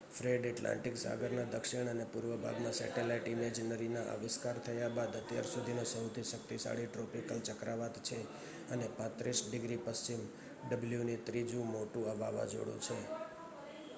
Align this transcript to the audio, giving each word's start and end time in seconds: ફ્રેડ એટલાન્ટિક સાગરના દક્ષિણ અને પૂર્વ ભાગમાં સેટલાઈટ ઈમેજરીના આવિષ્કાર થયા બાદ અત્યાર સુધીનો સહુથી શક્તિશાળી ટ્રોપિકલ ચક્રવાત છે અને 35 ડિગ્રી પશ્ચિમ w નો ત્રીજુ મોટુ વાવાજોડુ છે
ફ્રેડ 0.11 0.45
એટલાન્ટિક 0.45 0.95
સાગરના 0.97 1.49
દક્ષિણ 1.49 1.89
અને 1.89 2.05
પૂર્વ 2.05 2.31
ભાગમાં 2.37 2.73
સેટલાઈટ 2.73 3.27
ઈમેજરીના 3.27 4.05
આવિષ્કાર 4.05 4.59
થયા 4.59 4.87
બાદ 4.89 5.17
અત્યાર 5.17 5.49
સુધીનો 5.49 5.83
સહુથી 5.83 6.23
શક્તિશાળી 6.23 6.87
ટ્રોપિકલ 6.87 7.43
ચક્રવાત 7.43 8.01
છે 8.03 8.19
અને 8.69 8.89
35 8.97 9.45
ડિગ્રી 9.45 9.79
પશ્ચિમ 9.85 10.25
w 10.71 11.03
નો 11.03 11.19
ત્રીજુ 11.25 11.69
મોટુ 11.69 12.07
વાવાજોડુ 12.15 12.75
છે 12.79 12.97